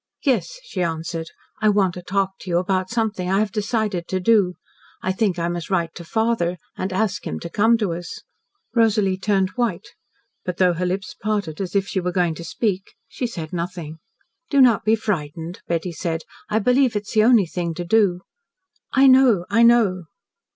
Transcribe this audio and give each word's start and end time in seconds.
"Yes," 0.23 0.59
she 0.63 0.81
answered. 0.81 1.29
"I 1.61 1.69
want 1.69 1.93
to 1.93 2.01
talk 2.01 2.39
to 2.39 2.49
you 2.49 2.57
about 2.57 2.89
something 2.89 3.29
I 3.29 3.37
have 3.37 3.51
decided 3.51 4.07
to 4.07 4.19
do. 4.19 4.55
I 5.03 5.11
think 5.11 5.37
I 5.37 5.47
must 5.47 5.69
write 5.69 5.93
to 5.93 6.03
father 6.03 6.57
and 6.75 6.91
ask 6.91 7.27
him 7.27 7.39
to 7.41 7.51
come 7.51 7.77
to 7.77 7.93
us." 7.93 8.23
Rosalie 8.73 9.19
turned 9.19 9.51
white, 9.51 9.89
but 10.43 10.57
though 10.57 10.73
her 10.73 10.87
lips 10.87 11.13
parted 11.13 11.61
as 11.61 11.75
if 11.75 11.87
she 11.87 11.99
were 11.99 12.11
going 12.11 12.33
to 12.33 12.43
speak, 12.43 12.95
she 13.07 13.27
said 13.27 13.53
nothing. 13.53 13.99
"Do 14.49 14.59
not 14.59 14.83
be 14.83 14.95
frightened," 14.95 15.61
Betty 15.67 15.91
said. 15.91 16.23
"I 16.49 16.57
believe 16.57 16.95
it 16.95 17.07
is 17.07 17.13
the 17.13 17.23
only 17.23 17.45
thing 17.45 17.75
to 17.75 17.85
do." 17.85 18.21
"I 18.91 19.05
know! 19.05 19.45
I 19.51 19.61
know!" 19.61 20.05